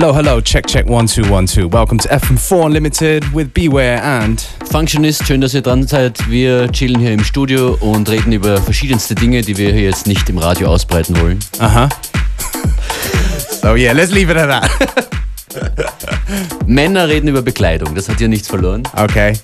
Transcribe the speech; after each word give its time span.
Hello, 0.00 0.14
hello, 0.14 0.40
check, 0.40 0.66
check, 0.66 0.86
one, 0.86 1.06
two, 1.06 1.30
one, 1.30 1.46
two. 1.46 1.68
Welcome 1.68 1.98
to 1.98 2.08
FM4 2.08 2.64
Unlimited 2.64 3.34
with 3.34 3.52
Beware 3.52 4.02
and 4.02 4.40
Functionist, 4.70 5.26
schön, 5.26 5.42
dass 5.42 5.52
ihr 5.52 5.60
dran 5.60 5.86
seid. 5.86 6.26
Wir 6.30 6.72
chillen 6.72 6.98
hier 6.98 7.12
im 7.12 7.22
Studio 7.22 7.76
und 7.80 8.08
reden 8.08 8.32
über 8.32 8.62
verschiedenste 8.62 9.14
Dinge, 9.14 9.42
die 9.42 9.58
wir 9.58 9.74
hier 9.74 9.82
jetzt 9.82 10.06
nicht 10.06 10.26
im 10.30 10.38
Radio 10.38 10.68
ausbreiten 10.68 11.20
wollen. 11.20 11.38
Huh. 11.60 11.86
so, 13.60 13.74
yeah, 13.74 13.92
let's 13.92 14.10
leave 14.10 14.32
it 14.32 14.38
at 14.38 14.48
that. 14.48 15.06
Männer 16.66 17.06
reden 17.06 17.28
über 17.28 17.42
Bekleidung, 17.42 17.94
das 17.94 18.08
hat 18.08 18.16
hier 18.16 18.28
nichts 18.28 18.48
verloren. 18.48 18.84
Okay. 18.96 19.34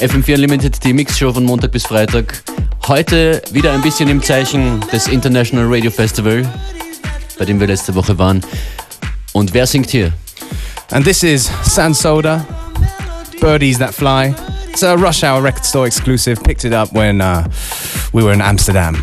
FM4 0.00 0.34
Unlimited, 0.34 0.82
die 0.82 0.94
Mixshow 0.94 1.32
von 1.32 1.44
Montag 1.44 1.70
bis 1.70 1.86
Freitag. 1.86 2.42
Heute 2.88 3.40
wieder 3.52 3.72
ein 3.72 3.82
bisschen 3.82 4.08
im 4.08 4.20
Zeichen 4.20 4.80
des 4.92 5.06
International 5.06 5.72
Radio 5.72 5.92
Festival, 5.92 6.44
bei 7.38 7.44
dem 7.44 7.60
wir 7.60 7.68
letzte 7.68 7.94
Woche 7.94 8.18
waren. 8.18 8.40
Und 9.32 9.54
wer 9.54 9.66
singt 9.66 9.90
hier? 9.90 10.12
And 10.90 11.04
this 11.04 11.22
is 11.22 11.50
San 11.62 11.94
Soda, 11.94 12.46
Birdies 13.40 13.78
That 13.78 13.94
Fly. 13.94 14.34
It's 14.68 14.82
a 14.82 14.96
Rush 14.96 15.24
Hour 15.24 15.42
record 15.42 15.64
store 15.64 15.86
exclusive. 15.86 16.42
Picked 16.42 16.64
it 16.64 16.72
up 16.72 16.92
when 16.92 17.20
uh, 17.20 17.48
we 18.12 18.22
were 18.22 18.32
in 18.32 18.40
Amsterdam. 18.40 19.02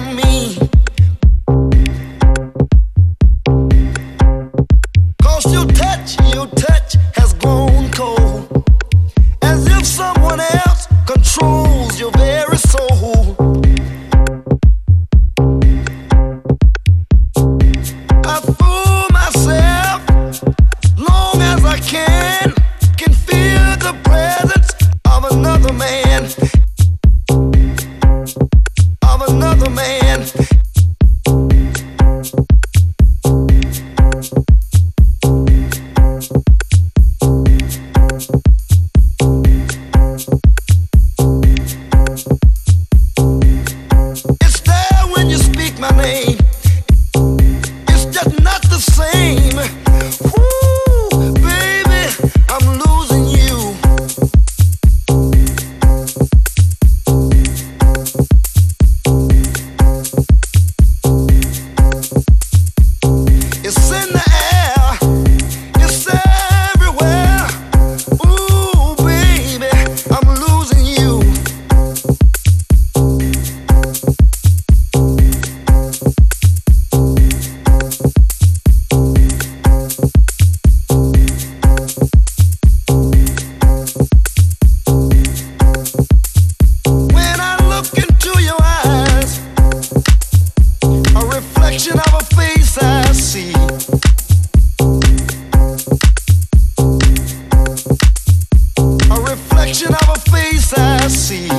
me. 0.00 0.49
see 101.20 101.49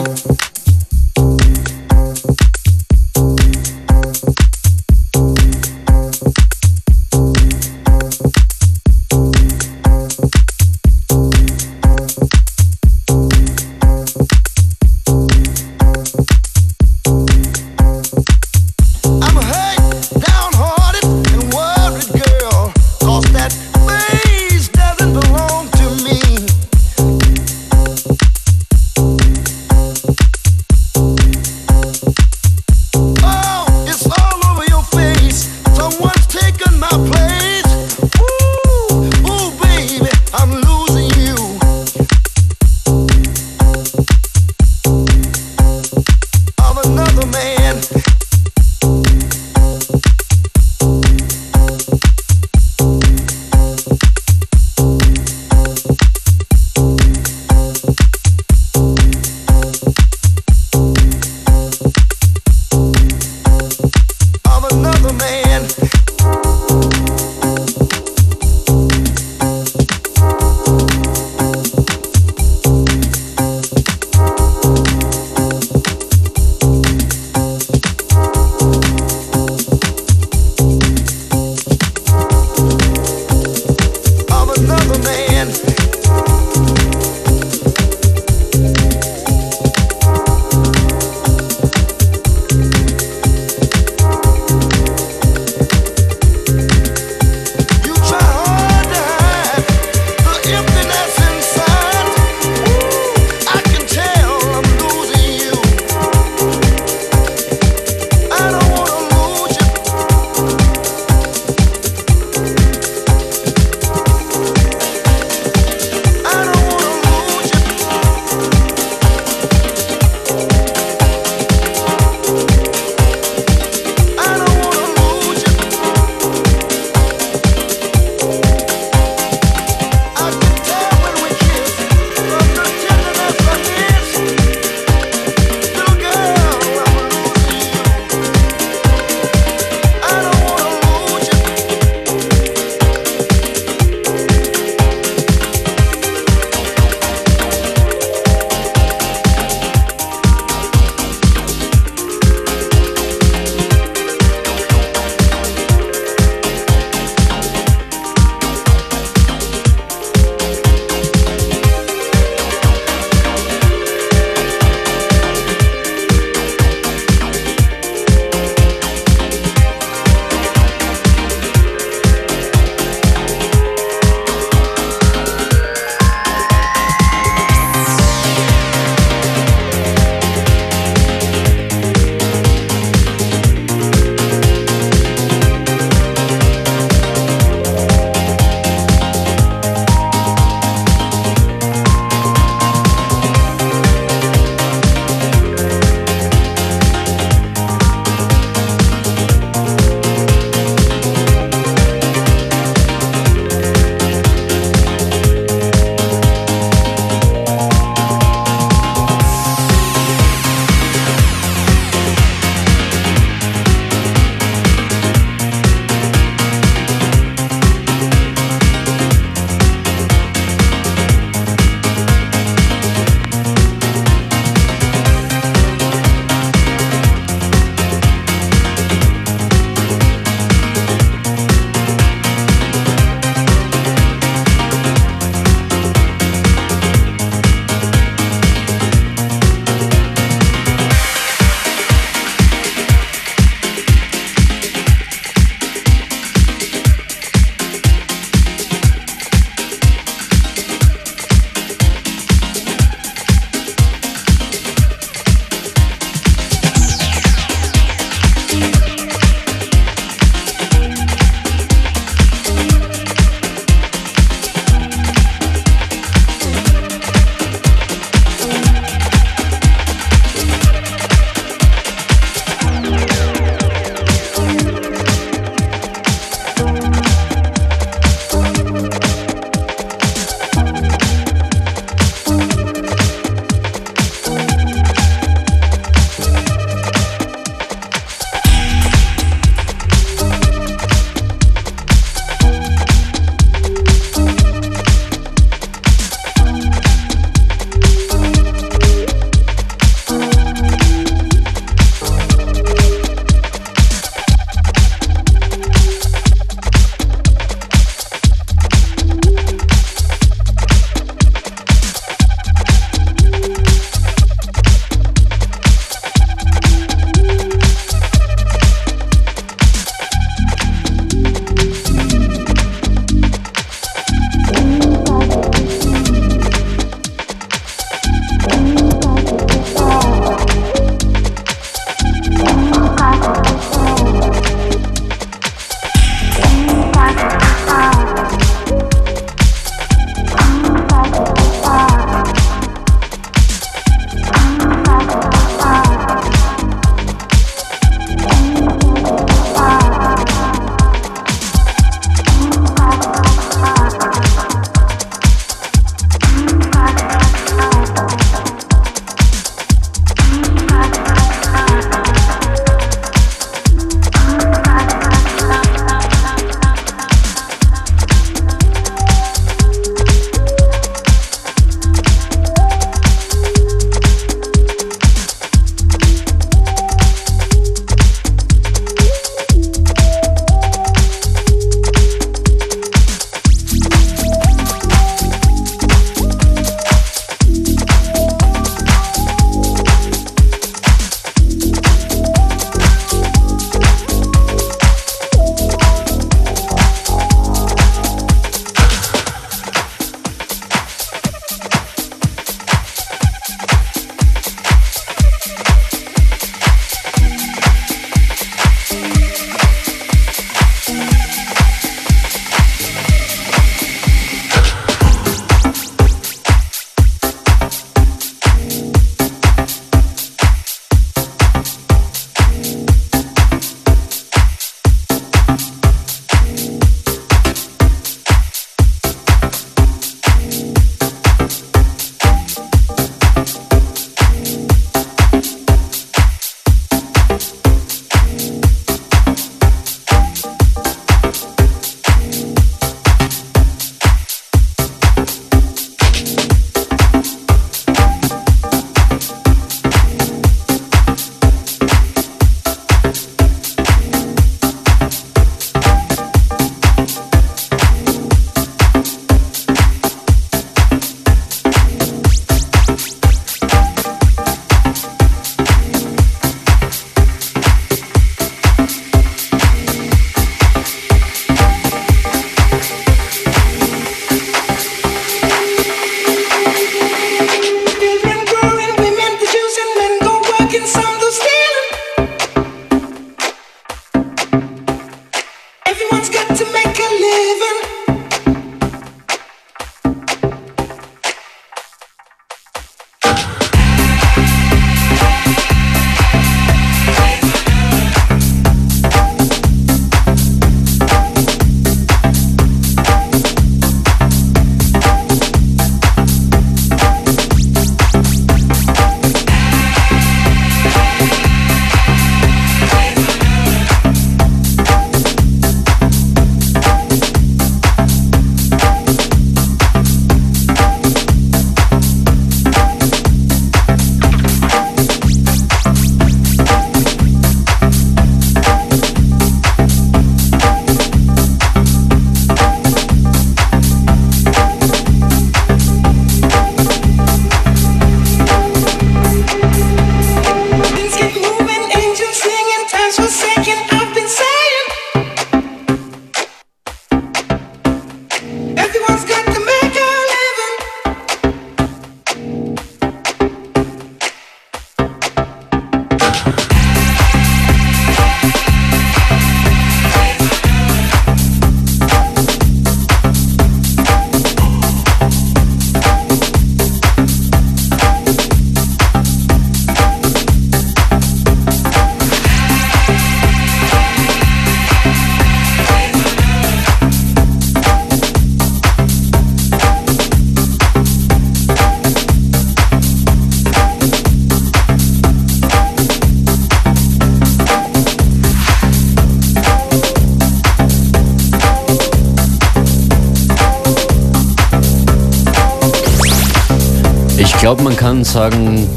glaube, 597.62 597.84
man 597.84 597.96
kann 597.96 598.24
sagen, 598.24 598.90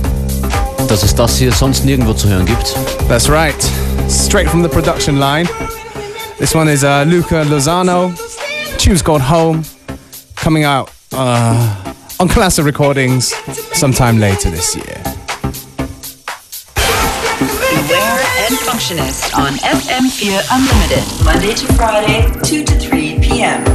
dass 0.89 1.03
es 1.03 1.15
das 1.15 1.37
hier 1.37 1.53
sonst 1.53 1.85
nirgendwo 1.85 2.15
zu 2.15 2.29
hören 2.29 2.47
gibt. 2.47 2.75
That's 3.09 3.29
right. 3.29 3.55
Straight 4.09 4.49
from 4.49 4.63
the 4.63 4.71
production 4.71 5.19
line. 5.19 5.47
This 6.39 6.55
one 6.55 6.73
is 6.73 6.83
uh, 6.83 7.05
Luca 7.07 7.45
Lozano. 7.45 8.11
Tune's 8.79 9.03
called 9.03 9.21
Home. 9.29 9.65
Coming 10.35 10.65
out 10.65 10.91
uh, 11.13 11.77
on 12.19 12.29
Classic 12.29 12.65
Recordings 12.65 13.35
sometime 13.75 14.19
later 14.19 14.51
this 14.51 14.75
year. 14.75 14.97
Beware 17.69 18.25
and 18.49 18.57
Functionist 18.65 19.37
on 19.37 19.53
FM4 19.59 20.41
Unlimited, 20.51 21.25
Monday 21.25 21.53
to 21.53 21.67
Friday, 21.75 22.31
2 22.43 22.65
to 22.65 22.79
3 22.79 23.19
p.m. 23.21 23.74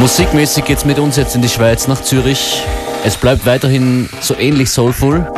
Musikmäßig 0.00 0.64
geht's 0.64 0.86
mit 0.86 0.98
uns 0.98 1.16
jetzt 1.16 1.36
in 1.36 1.42
die 1.42 1.48
Schweiz 1.50 1.86
nach 1.86 2.00
Zürich. 2.00 2.62
Es 3.04 3.18
bleibt 3.18 3.44
weiterhin 3.44 4.08
so 4.22 4.34
ähnlich 4.34 4.70
soulful. 4.70 5.30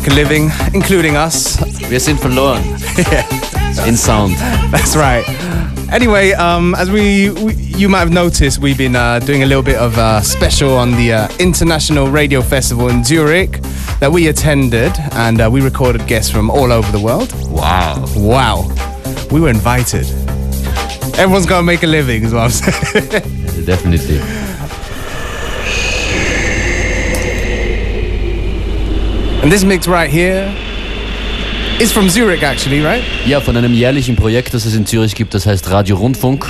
Make 0.00 0.08
a 0.08 0.14
living, 0.14 0.50
including 0.74 1.16
us. 1.16 1.56
Wir 1.88 2.00
sind 2.00 2.20
verloren. 2.20 2.62
In 3.86 3.96
sound. 3.96 4.34
That's 4.70 4.94
right. 4.94 5.24
Anyway, 5.90 6.32
um, 6.32 6.74
as 6.74 6.90
we, 6.90 7.30
we, 7.30 7.54
you 7.54 7.88
might 7.88 8.00
have 8.00 8.12
noticed, 8.12 8.58
we've 8.58 8.76
been 8.76 8.94
uh, 8.94 9.20
doing 9.20 9.42
a 9.42 9.46
little 9.46 9.62
bit 9.62 9.76
of 9.76 9.96
uh, 9.96 10.20
special 10.20 10.76
on 10.76 10.90
the 10.92 11.12
uh, 11.12 11.28
International 11.38 12.08
Radio 12.08 12.42
Festival 12.42 12.90
in 12.90 13.04
Zurich 13.04 13.62
that 14.00 14.10
we 14.12 14.28
attended, 14.28 14.92
and 15.12 15.40
uh, 15.40 15.48
we 15.50 15.62
recorded 15.62 16.06
guests 16.06 16.30
from 16.30 16.50
all 16.50 16.72
over 16.72 16.92
the 16.92 17.00
world. 17.00 17.32
Wow. 17.48 18.04
Wow, 18.16 18.68
we 19.30 19.40
were 19.40 19.48
invited. 19.48 20.06
Everyone's 21.16 21.46
got 21.46 21.58
to 21.58 21.62
make 21.62 21.82
a 21.84 21.86
living, 21.86 22.22
is 22.24 22.34
what 22.34 22.42
I'm 22.42 22.50
saying. 22.50 23.64
Definitely. 23.64 24.20
And 29.46 29.52
this 29.52 29.64
mix 29.64 29.86
right 29.86 30.10
here 30.10 30.52
is 31.78 31.92
from 31.92 32.08
Zurich, 32.08 32.42
actually, 32.42 32.82
right? 32.84 33.04
Ja, 33.26 33.40
von 33.40 33.56
einem 33.56 33.74
jährlichen 33.74 34.16
Projekt, 34.16 34.52
das 34.54 34.64
es 34.64 34.74
in 34.74 34.86
Zürich 34.86 35.14
gibt, 35.14 35.34
das 35.34 35.46
heißt 35.46 35.70
Radio 35.70 35.94
Rundfunk. 35.94 36.48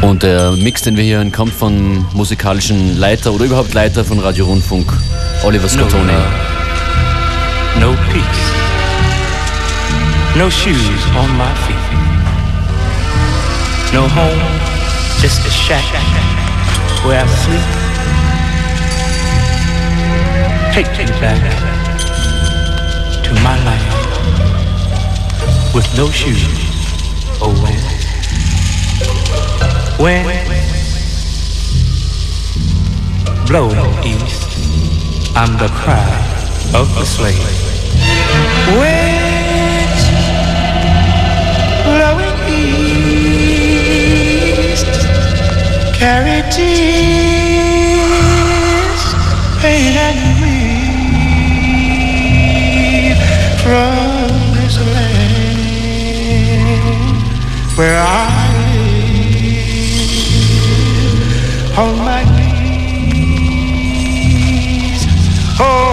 Und 0.00 0.24
der 0.24 0.50
Mix, 0.56 0.82
den 0.82 0.96
wir 0.96 1.04
hier 1.04 1.18
hören, 1.18 1.30
kommt 1.30 1.52
vom 1.52 2.04
musikalischen 2.14 2.98
Leiter 2.98 3.32
oder 3.32 3.44
überhaupt 3.44 3.74
Leiter 3.74 4.04
von 4.04 4.18
Radio 4.18 4.46
Rundfunk, 4.46 4.92
Oliver 5.44 5.68
Scottoni. 5.68 6.12
No 7.78 7.92
peace. 8.10 8.24
No 10.36 10.50
shoes 10.50 10.74
on 11.16 11.30
my 11.36 11.54
feet. 11.68 11.76
No 13.94 14.08
home, 14.08 14.40
just 15.20 15.46
a 15.46 15.50
shack 15.50 15.84
where 17.06 17.22
I 17.22 17.28
sleep. 17.28 17.81
Take 20.72 20.88
me 20.96 21.04
back 21.20 21.36
to 23.24 23.32
my 23.44 23.56
life 23.62 23.92
with 25.74 25.86
no 25.98 26.10
shoes. 26.10 26.42
Oh, 27.42 27.52
when, 30.00 30.24
when 30.24 30.24
blowing 33.46 33.92
east, 34.02 34.42
I'm 35.36 35.58
the 35.58 35.68
cry 35.68 36.08
of 36.74 36.88
the 36.94 37.04
slave. 37.04 37.36
Winds 38.80 40.04
blowing 41.84 42.38
east, 44.48 44.86
carry 45.98 46.40
tears, 46.50 46.72
pain 49.60 49.96
and 49.98 50.31
from 53.72 54.52
this 54.52 54.76
land 54.94 55.62
where 57.78 57.98
I 57.98 58.06
live 59.64 60.18
on 61.78 61.92
my 62.04 62.22
knees. 62.36 63.42
Oh 65.58 65.91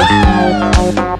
Bye. 0.00 1.19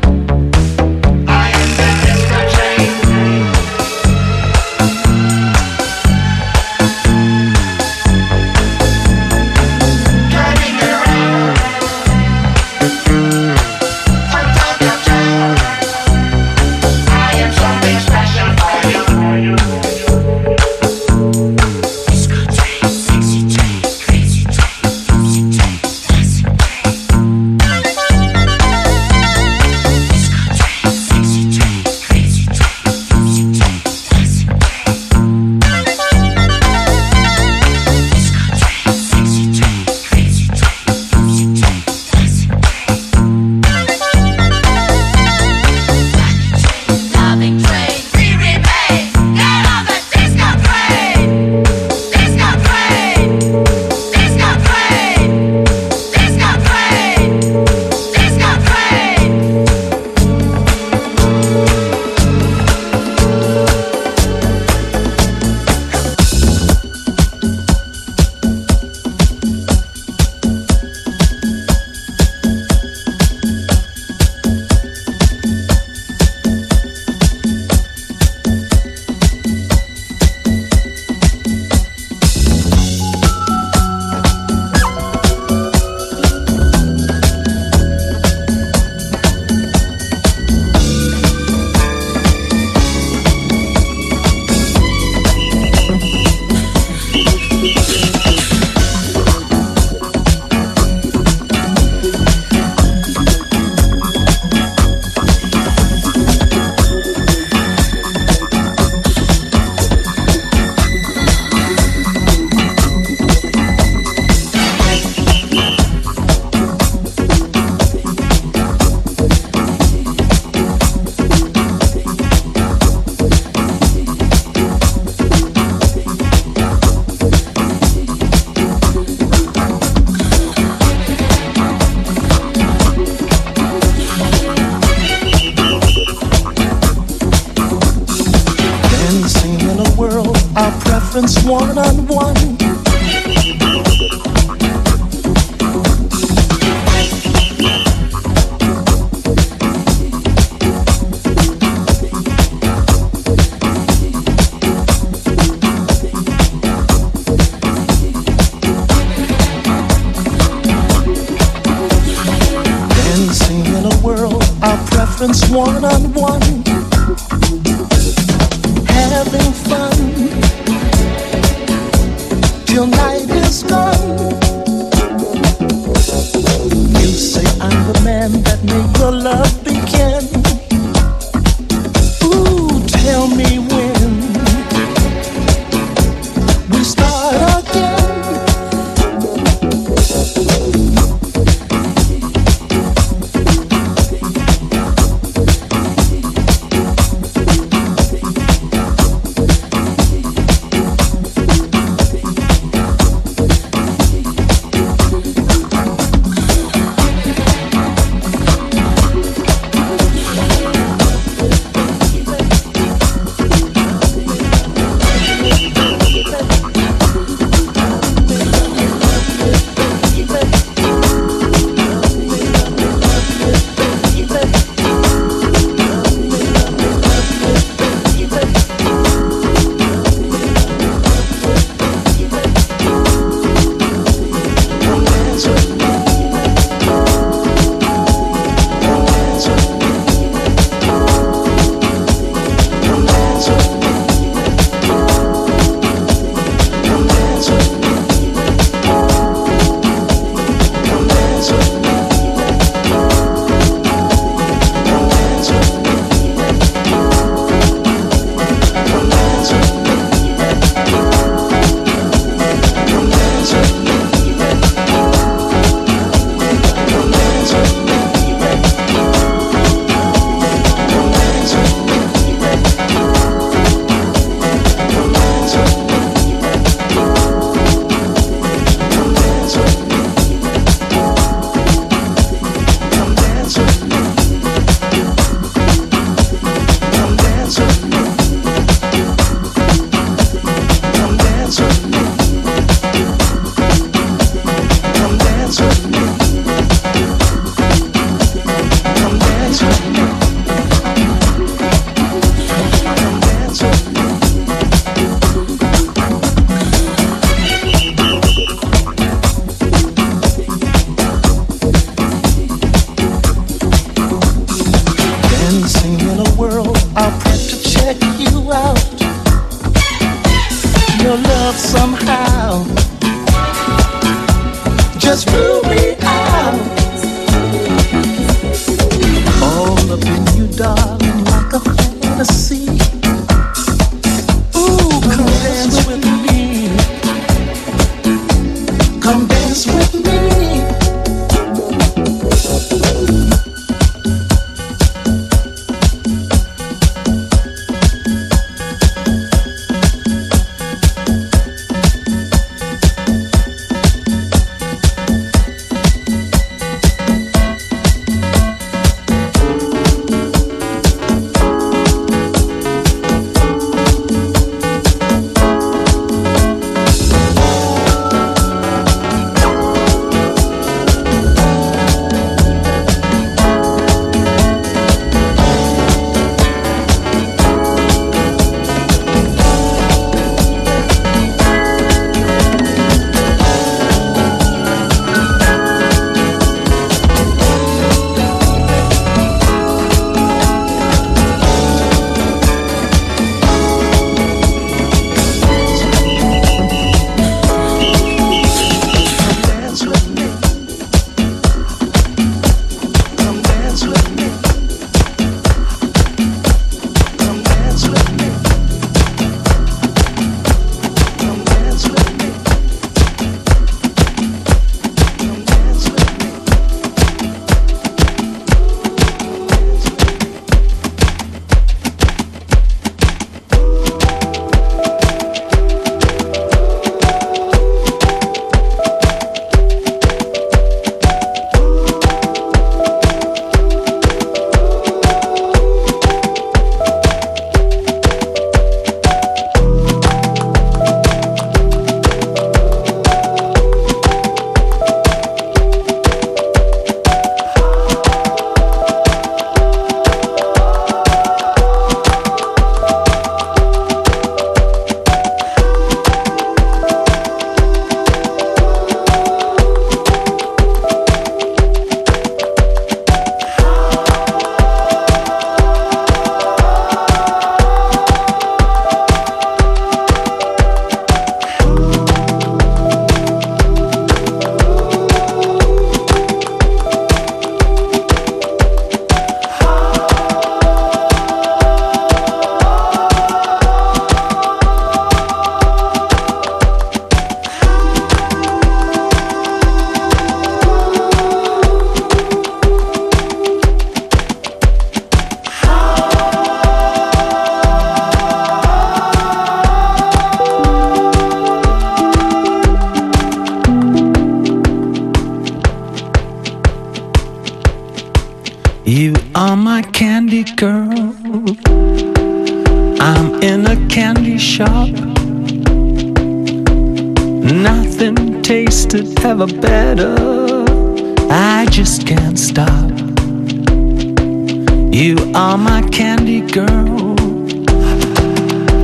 Are 525.41 525.57
my 525.57 525.81
candy 525.89 526.43
girl. 526.43 527.17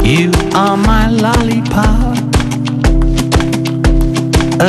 You 0.02 0.30
are 0.54 0.76
my 0.78 1.10
lollipop. 1.10 2.16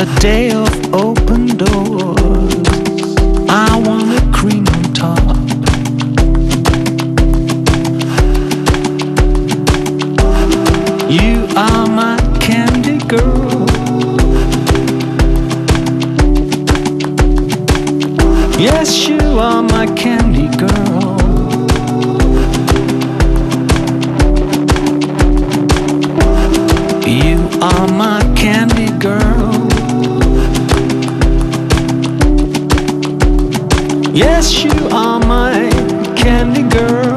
A 0.00 0.04
day 0.20 0.50
of 0.50 0.72
open 0.92 1.46
doors. 1.56 3.04
I 3.48 3.70
want 3.86 4.08
a 4.20 4.22
cream 4.36 4.66
on 4.76 4.84
top. 5.04 5.36
You 11.18 11.36
are 11.56 11.86
my 12.02 12.18
candy 12.38 12.98
girl. 13.14 13.66
Yes, 18.60 19.08
you 19.08 19.38
are 19.38 19.62
my 19.62 19.86
candy 19.96 20.48
girl. 20.58 20.87
My 27.98 28.20
candy 28.36 28.96
girl. 29.00 29.66
Yes, 34.14 34.62
you 34.62 34.70
are 34.92 35.18
my 35.18 35.68
candy 36.14 36.62
girl. 36.62 37.07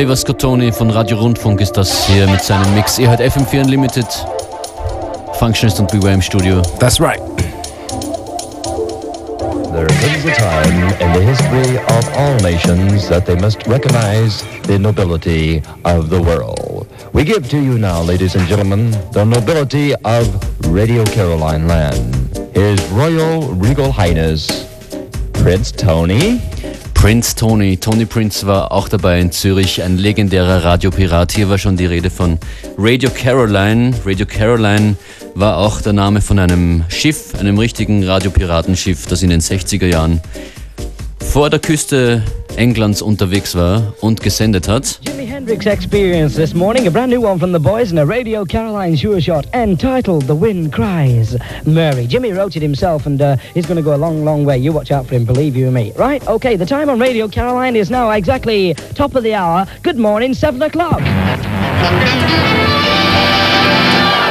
Oliver 0.00 0.16
Scottoni 0.16 0.72
von 0.72 0.88
Radio 0.88 1.18
Rundfunk 1.18 1.60
ist 1.60 1.72
das 1.72 2.06
hier 2.06 2.26
mit 2.26 2.40
seinem 2.40 2.74
Mix. 2.74 2.98
Ihr 2.98 3.10
hört 3.10 3.20
FM4 3.20 3.64
Unlimited. 3.64 4.06
Functionist 5.34 5.78
und 5.78 5.90
Beware 5.90 6.14
im 6.14 6.22
Studio. 6.22 6.62
That's 6.78 6.98
right. 6.98 7.20
There 9.74 9.86
comes 10.00 10.24
a 10.24 10.32
time 10.32 10.88
in 11.00 11.12
the 11.12 11.20
history 11.20 11.76
of 11.76 12.16
all 12.16 12.34
nations 12.40 13.10
that 13.10 13.26
they 13.26 13.36
must 13.36 13.66
recognize 13.66 14.42
the 14.66 14.78
nobility 14.78 15.60
of 15.84 16.08
the 16.08 16.18
world. 16.18 16.86
We 17.12 17.22
give 17.22 17.50
to 17.50 17.58
you 17.58 17.76
now, 17.76 18.00
ladies 18.00 18.36
and 18.36 18.48
gentlemen, 18.48 18.92
the 19.12 19.26
nobility 19.26 19.94
of 20.06 20.26
Radio 20.66 21.04
Caroline 21.04 21.68
Land. 21.68 22.38
His 22.54 22.80
Royal 22.92 23.52
Regal 23.52 23.92
Highness, 23.92 24.66
Prince 25.34 25.70
Tony. 25.70 26.40
Prince 27.00 27.34
Tony. 27.34 27.78
Tony 27.78 28.04
Prince 28.04 28.46
war 28.46 28.72
auch 28.72 28.86
dabei 28.86 29.20
in 29.20 29.32
Zürich, 29.32 29.82
ein 29.82 29.96
legendärer 29.96 30.64
Radiopirat. 30.64 31.32
Hier 31.32 31.48
war 31.48 31.56
schon 31.56 31.78
die 31.78 31.86
Rede 31.86 32.10
von 32.10 32.38
Radio 32.76 33.08
Caroline. 33.08 33.94
Radio 34.04 34.26
Caroline 34.26 34.96
war 35.34 35.56
auch 35.56 35.80
der 35.80 35.94
Name 35.94 36.20
von 36.20 36.38
einem 36.38 36.84
Schiff, 36.90 37.34
einem 37.36 37.58
richtigen 37.58 38.04
Radiopiratenschiff, 38.04 39.06
das 39.06 39.22
in 39.22 39.30
den 39.30 39.40
60er 39.40 39.86
Jahren 39.86 40.20
vor 41.20 41.48
der 41.48 41.60
Küste 41.60 42.22
Englands 42.56 43.00
unterwegs 43.00 43.54
war 43.54 43.94
und 44.02 44.20
gesendet 44.20 44.68
hat. 44.68 45.00
Hendrix 45.50 45.66
Experience 45.66 46.36
this 46.36 46.54
morning, 46.54 46.86
a 46.86 46.92
brand 46.92 47.10
new 47.10 47.20
one 47.22 47.36
from 47.36 47.50
the 47.50 47.58
boys 47.58 47.90
and 47.90 47.98
a 47.98 48.06
Radio 48.06 48.44
Caroline 48.44 48.94
sure 48.94 49.20
shot 49.20 49.46
entitled 49.52 50.22
The 50.26 50.34
Wind 50.36 50.72
Cries 50.72 51.36
Mary. 51.66 52.06
Jimi 52.06 52.36
wrote 52.36 52.54
it 52.54 52.62
himself 52.62 53.04
and 53.04 53.20
uh, 53.20 53.34
he's 53.52 53.66
going 53.66 53.76
to 53.76 53.82
go 53.82 53.92
a 53.92 53.98
long, 53.98 54.24
long 54.24 54.44
way. 54.44 54.58
You 54.58 54.72
watch 54.72 54.92
out 54.92 55.06
for 55.06 55.16
him, 55.16 55.24
believe 55.24 55.56
you 55.56 55.68
me. 55.72 55.90
Right, 55.96 56.24
okay, 56.28 56.54
the 56.54 56.66
time 56.66 56.88
on 56.88 57.00
Radio 57.00 57.26
Caroline 57.26 57.74
is 57.74 57.90
now 57.90 58.12
exactly 58.12 58.74
top 58.94 59.16
of 59.16 59.24
the 59.24 59.34
hour. 59.34 59.66
Good 59.82 59.98
morning, 59.98 60.34
7 60.34 60.62
o'clock. 60.62 61.00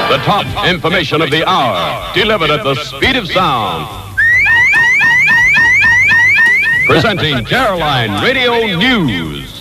The 0.07 0.19
top 0.23 0.69
information 0.69 1.21
of 1.21 1.31
the 1.31 1.45
hour, 1.45 2.13
delivered 2.13 2.49
at 2.49 2.63
the 2.63 2.75
speed 2.75 3.17
of 3.17 3.27
sound. 3.27 4.15
Presenting 6.85 7.43
Caroline 7.43 8.23
Radio 8.23 8.77
News. 8.77 9.58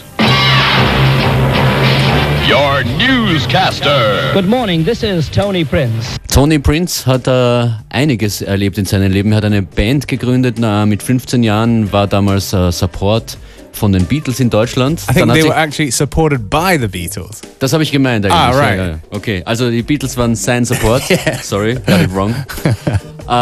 Your 2.48 2.82
newscaster. 2.82 4.32
Good 4.32 4.48
morning, 4.48 4.82
this 4.82 5.02
is 5.02 5.28
Tony 5.28 5.66
Prince. 5.66 6.16
Tony 6.32 6.58
Prince 6.58 7.04
hat 7.04 7.26
äh, 7.26 7.68
einiges 7.90 8.40
erlebt 8.40 8.78
in 8.78 8.86
seinem 8.86 9.12
Leben. 9.12 9.32
Er 9.32 9.36
hat 9.36 9.44
eine 9.44 9.60
Band 9.60 10.08
gegründet 10.08 10.56
na, 10.58 10.86
mit 10.86 11.02
15 11.02 11.42
Jahren, 11.42 11.92
war 11.92 12.06
damals 12.06 12.54
äh, 12.54 12.72
Support 12.72 13.36
von 13.72 13.92
den 13.92 14.06
Beatles 14.06 14.40
in 14.40 14.48
Deutschland. 14.48 15.02
I 15.10 15.12
think 15.12 15.30
they 15.34 15.44
were 15.44 15.54
actually 15.54 15.90
supported 15.90 16.48
by 16.48 16.78
the 16.80 16.88
Beatles. 16.88 17.42
Das 17.58 17.74
habe 17.74 17.82
ich 17.82 17.92
gemeint 17.92 18.24
eigentlich. 18.24 18.40
Ah, 18.40 18.50
right. 18.58 18.78
Ja. 18.78 18.98
Okay, 19.10 19.42
also 19.44 19.70
die 19.70 19.82
Beatles 19.82 20.16
waren 20.16 20.34
sein 20.34 20.64
Support. 20.64 21.02
Sorry, 21.42 21.74
got 21.74 22.00
it 22.00 22.14
wrong. 22.14 22.34
äh, 23.28 23.32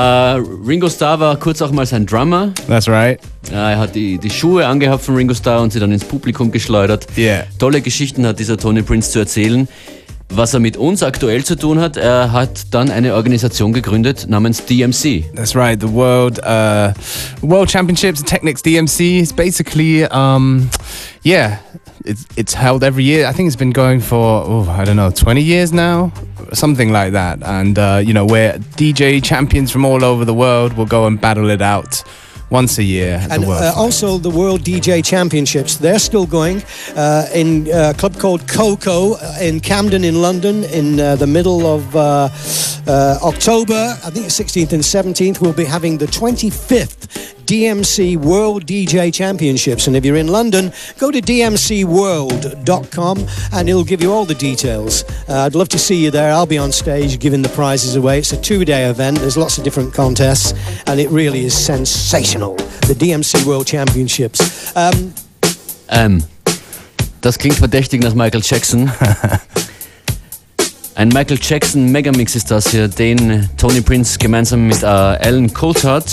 Ringo 0.66 0.89
Starr 0.89 1.20
war 1.20 1.37
kurz 1.37 1.62
auch 1.62 1.70
mal 1.70 1.87
sein 1.87 2.07
Drummer. 2.07 2.53
That's 2.66 2.89
right. 2.89 3.20
Ja, 3.51 3.70
er 3.70 3.78
hat 3.78 3.95
die, 3.95 4.18
die 4.18 4.30
Schuhe 4.30 4.66
angehabt 4.66 5.05
von 5.05 5.14
Ringo 5.14 5.34
Starr 5.34 5.62
und 5.62 5.72
sie 5.72 5.78
dann 5.78 5.93
ins 5.93 6.05
Publikum 6.05 6.51
geschleudert. 6.51 7.07
Yeah. 7.16 7.45
Tolle 7.59 7.80
Geschichten 7.80 8.26
hat 8.26 8.39
dieser 8.39 8.57
Tony 8.57 8.82
Prince 8.82 9.12
zu 9.12 9.20
erzählen. 9.20 9.68
Was 10.29 10.53
er 10.53 10.61
mit 10.61 10.77
uns 10.77 11.03
aktuell 11.03 11.45
zu 11.45 11.57
tun 11.57 11.81
hat, 11.81 11.97
er 11.97 12.33
hat 12.33 12.74
dann 12.74 12.91
eine 12.91 13.14
Organisation 13.14 13.72
gegründet 13.72 14.27
namens 14.29 14.64
DMC. 14.66 15.24
That's 15.35 15.55
right. 15.55 15.81
The 15.81 15.93
World 15.93 16.41
uh, 16.45 16.93
World 17.43 17.70
Championships, 17.70 18.22
Technics 18.22 18.62
DMC. 18.62 19.20
It's 19.20 19.33
basically, 19.33 20.05
um, 20.11 20.68
yeah, 21.22 21.59
it's 22.05 22.24
it's 22.37 22.55
held 22.55 22.83
every 22.83 23.05
year. 23.05 23.29
I 23.29 23.33
think 23.33 23.47
it's 23.47 23.57
been 23.57 23.72
going 23.72 24.01
for 24.01 24.45
oh, 24.45 24.68
I 24.68 24.85
don't 24.85 24.97
know, 24.97 25.11
20 25.11 25.43
years 25.43 25.72
now, 25.72 26.12
something 26.53 26.91
like 26.91 27.12
that. 27.12 27.43
And 27.43 27.79
uh, 27.79 28.03
you 28.05 28.12
know, 28.12 28.27
where 28.27 28.59
DJ 28.77 29.22
champions 29.22 29.70
from 29.70 29.85
all 29.85 30.05
over 30.05 30.24
the 30.24 30.35
world 30.35 30.72
will 30.77 30.87
go 30.87 31.07
and 31.07 31.20
battle 31.20 31.51
it 31.51 31.62
out 31.62 32.03
once 32.51 32.79
a 32.79 32.83
year 32.83 33.15
at 33.15 33.33
And 33.33 33.43
the 33.43 33.51
uh, 33.51 33.73
also 33.77 34.19
the 34.19 34.31
World 34.31 34.61
DJ 34.63 35.05
Championships. 35.05 35.77
They're 35.77 35.99
still 35.99 36.27
going 36.27 36.63
uh, 36.95 37.27
in 37.35 37.69
a 37.73 37.95
club 37.95 38.19
called 38.19 38.43
KOKO 38.43 39.17
uh, 39.21 39.43
in 39.43 39.61
Camden 39.61 40.05
in 40.05 40.23
London 40.23 40.65
in 40.65 41.01
uh, 41.01 41.17
the 41.17 41.27
middle 41.27 41.67
of 41.67 41.97
uh, 41.97 42.29
uh, 42.87 43.19
October. 43.23 43.97
I 44.05 44.11
think 44.11 44.27
it's 44.27 44.39
16th 44.39 44.73
and 44.73 44.83
17th. 44.83 45.41
We'll 45.41 45.53
be 45.53 45.65
having 45.65 45.99
the 45.99 46.07
25th 46.07 47.36
DMC 47.47 48.17
World 48.17 48.67
DJ 48.67 49.13
Championships. 49.13 49.87
And 49.87 49.97
if 49.97 50.05
you're 50.05 50.17
in 50.17 50.29
London, 50.29 50.73
go 50.99 51.11
to 51.11 51.21
dmcworld.com 51.21 53.27
and 53.53 53.69
it'll 53.69 53.85
give 53.85 54.03
you 54.03 54.13
all 54.13 54.25
the 54.25 54.35
details. 54.35 55.05
Uh, 55.29 55.45
I'd 55.47 55.55
love 55.55 55.69
to 55.71 55.79
see 55.79 56.03
you 56.05 56.11
there. 56.11 56.33
I'll 56.33 56.47
be 56.47 56.59
on 56.59 56.73
stage 56.73 57.19
giving 57.19 57.43
the 57.43 57.49
prizes 57.51 57.97
away. 57.97 58.19
It's 58.19 58.33
a 58.33 58.41
two 58.41 58.65
day 58.65 58.89
event, 58.91 59.19
there's 59.19 59.37
lots 59.37 59.59
of 59.59 59.65
different 59.65 59.95
contests, 59.95 60.53
and 60.87 61.01
it 61.01 61.09
really 61.11 61.45
is 61.45 61.57
sensational. 61.57 62.55
The 62.87 62.95
DMC 62.95 63.45
World 63.47 63.67
Championships. 63.67 64.73
Um, 64.75 65.13
Ähm, 65.89 66.23
das 67.21 67.39
klingt 67.39 67.57
verdächtig 67.57 68.03
nach 68.03 68.15
Michael 68.15 68.43
Jackson. 68.45 68.91
Ein 70.95 71.09
Michael 71.09 71.39
Jackson 71.41 71.93
Megamix 71.93 72.35
ist 72.35 72.51
das 72.51 72.71
hier, 72.71 72.89
den 72.89 73.49
Tony 73.59 73.83
Prince 73.83 74.17
gemeinsam 74.19 74.67
mit 74.67 74.83
äh, 74.83 74.87
Alan 74.87 75.53
Coulthard 75.53 76.07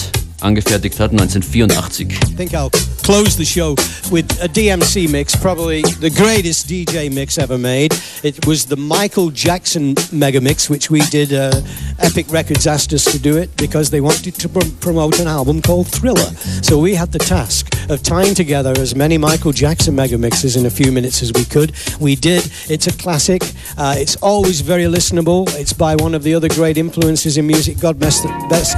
angefertigt 0.43 0.97
hat, 0.97 1.11
1984. 1.11 2.17
I 2.21 2.35
think 2.35 2.53
I'll 2.53 2.69
close 3.03 3.35
the 3.35 3.45
show 3.45 3.75
with 4.11 4.25
a 4.41 4.47
DMC 4.47 5.09
mix, 5.09 5.35
probably 5.35 5.81
the 5.81 6.09
greatest 6.09 6.67
DJ 6.67 7.11
mix 7.11 7.37
ever 7.37 7.57
made. 7.57 7.93
It 8.23 8.45
was 8.45 8.65
the 8.65 8.75
Michael 8.77 9.29
Jackson 9.29 9.95
mega 10.11 10.41
mix, 10.41 10.69
which 10.69 10.89
we 10.89 10.99
did. 11.11 11.33
Uh, 11.33 11.61
Epic 11.99 12.31
Records 12.31 12.67
asked 12.67 12.93
us 12.93 13.05
to 13.05 13.19
do 13.19 13.37
it 13.37 13.55
because 13.57 13.89
they 13.89 14.01
wanted 14.01 14.35
to 14.35 14.49
pr- 14.49 14.59
promote 14.79 15.19
an 15.19 15.27
album 15.27 15.61
called 15.61 15.87
Thriller. 15.87 16.31
So 16.61 16.79
we 16.79 16.95
had 16.95 17.11
the 17.11 17.19
task 17.19 17.69
of 17.89 18.03
tying 18.03 18.35
together 18.35 18.73
as 18.77 18.95
many 18.95 19.17
Michael 19.17 19.51
Jackson 19.51 19.95
mega 19.95 20.17
mixes 20.17 20.55
in 20.55 20.65
a 20.65 20.69
few 20.69 20.91
minutes 20.91 21.21
as 21.21 21.31
we 21.33 21.45
could. 21.45 21.73
We 21.99 22.15
did. 22.15 22.49
It's 22.69 22.87
a 22.87 22.93
classic. 22.93 23.43
Uh, 23.77 23.95
it's 23.97 24.15
always 24.17 24.61
very 24.61 24.83
listenable. 24.83 25.47
It's 25.59 25.73
by 25.73 25.95
one 25.95 26.15
of 26.15 26.23
the 26.23 26.33
other 26.33 26.49
great 26.49 26.77
influences 26.77 27.37
in 27.37 27.47
music. 27.47 27.79
God 27.79 27.99
bless 27.99 28.21
the 28.21 28.29
best. 28.49 28.75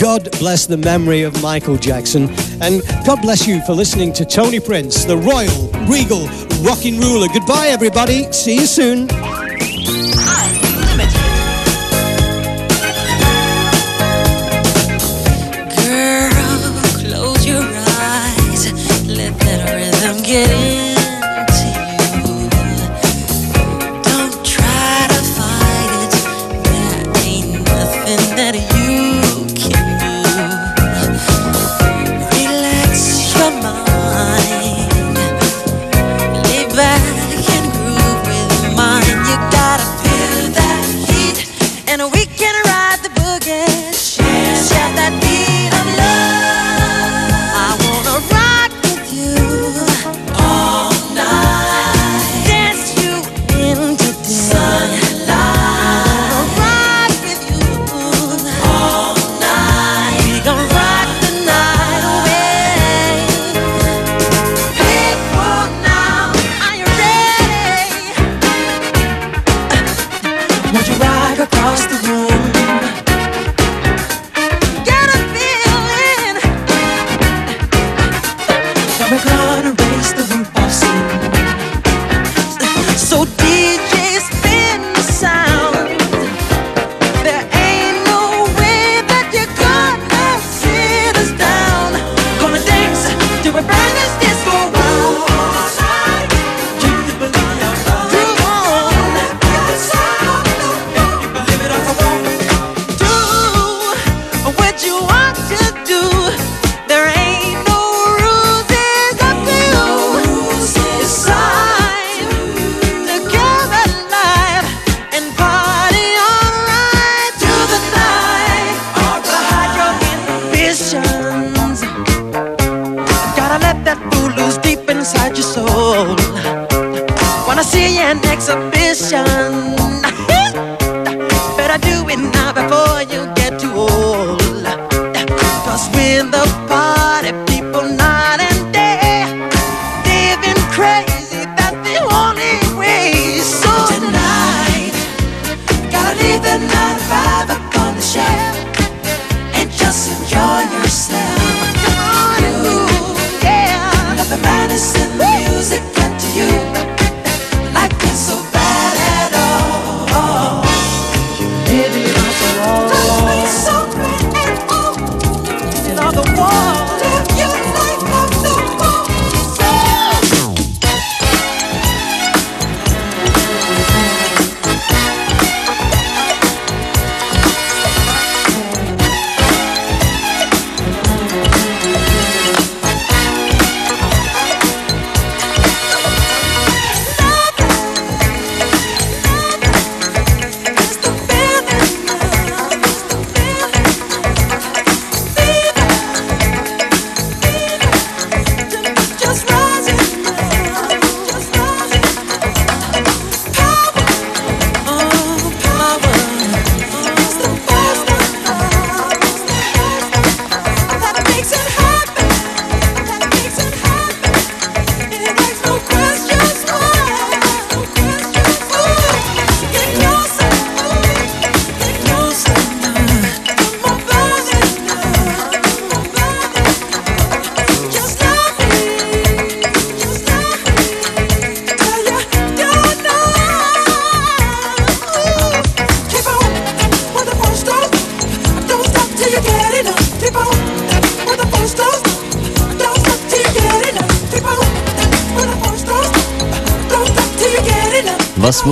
God 0.00 0.30
bless 0.38 0.66
the 0.66 0.76
memory 0.76 1.07
of 1.08 1.42
Michael 1.42 1.76
Jackson, 1.76 2.28
and 2.60 2.82
God 3.06 3.22
bless 3.22 3.46
you 3.46 3.62
for 3.62 3.72
listening 3.72 4.12
to 4.12 4.26
Tony 4.26 4.60
Prince, 4.60 5.04
the 5.04 5.16
royal, 5.16 5.68
regal, 5.88 6.26
rocking 6.62 7.00
ruler. 7.00 7.28
Goodbye, 7.32 7.68
everybody. 7.68 8.30
See 8.30 8.56
you 8.56 8.66
soon. 8.66 9.08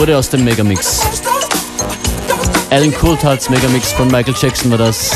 wurde 0.07 0.18
aus 0.18 0.30
dem 0.30 0.44
Megamix. 0.44 1.00
Alan 2.70 2.94
Coulthard's 2.94 3.50
Megamix 3.50 3.92
von 3.92 4.07
Michael 4.07 4.36
Jackson 4.40 4.70
war 4.70 4.78
das. 4.78 5.11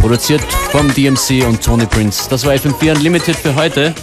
Produziert 0.00 0.42
vom 0.72 0.92
DMC 0.92 1.46
und 1.46 1.62
Tony 1.62 1.86
Prince. 1.86 2.28
Das 2.28 2.44
war 2.44 2.54
FM4 2.54 2.96
Unlimited 2.96 3.36
für 3.36 3.54
heute. 3.54 3.94